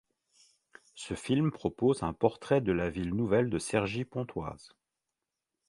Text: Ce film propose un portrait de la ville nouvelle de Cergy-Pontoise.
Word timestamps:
Ce 0.95 1.13
film 1.13 1.51
propose 1.51 2.01
un 2.01 2.11
portrait 2.11 2.59
de 2.59 2.71
la 2.71 2.89
ville 2.89 3.13
nouvelle 3.13 3.51
de 3.51 3.59
Cergy-Pontoise. 3.59 4.73